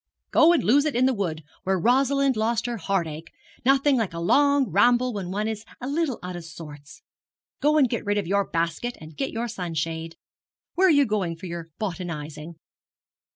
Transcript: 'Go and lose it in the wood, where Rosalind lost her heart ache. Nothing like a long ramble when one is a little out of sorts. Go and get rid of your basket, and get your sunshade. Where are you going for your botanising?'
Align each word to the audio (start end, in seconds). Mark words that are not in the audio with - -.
'Go 0.31 0.51
and 0.51 0.63
lose 0.63 0.85
it 0.85 0.95
in 0.95 1.05
the 1.05 1.13
wood, 1.13 1.43
where 1.63 1.77
Rosalind 1.77 2.35
lost 2.35 2.65
her 2.65 2.77
heart 2.77 3.05
ache. 3.05 3.29
Nothing 3.63 3.97
like 3.97 4.15
a 4.15 4.19
long 4.19 4.67
ramble 4.67 5.13
when 5.13 5.29
one 5.29 5.47
is 5.47 5.63
a 5.79 5.87
little 5.87 6.17
out 6.23 6.35
of 6.35 6.43
sorts. 6.43 7.03
Go 7.61 7.77
and 7.77 7.87
get 7.87 8.03
rid 8.03 8.17
of 8.17 8.25
your 8.25 8.43
basket, 8.47 8.97
and 8.99 9.15
get 9.15 9.29
your 9.29 9.47
sunshade. 9.47 10.15
Where 10.73 10.87
are 10.87 10.89
you 10.89 11.05
going 11.05 11.35
for 11.35 11.45
your 11.45 11.69
botanising?' 11.77 12.55